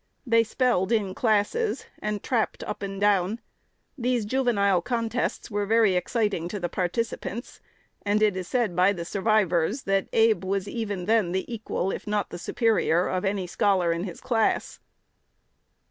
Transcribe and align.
They 0.25 0.43
spelled 0.43 0.91
in 0.91 1.13
classes, 1.13 1.85
and 1.99 2.23
"trapped" 2.23 2.63
up 2.63 2.81
and 2.81 2.99
down. 2.99 3.39
These 3.95 4.25
juvenile 4.25 4.81
contests 4.81 5.51
were 5.51 5.67
very 5.67 5.93
exciting 5.95 6.47
to 6.47 6.59
the 6.59 6.69
participants; 6.69 7.61
and 8.03 8.19
it 8.23 8.35
is 8.35 8.47
said 8.47 8.75
by 8.75 8.93
the 8.93 9.05
survivors, 9.05 9.83
that 9.83 10.07
Abe 10.11 10.43
was 10.43 10.67
even 10.67 11.05
then 11.05 11.33
the 11.33 11.45
equal, 11.53 11.91
if 11.91 12.07
not 12.07 12.31
the 12.31 12.39
superior, 12.39 13.05
of 13.07 13.23
any 13.23 13.45
scholar 13.45 13.91
in 13.91 14.05
his 14.05 14.19
class. 14.21 14.79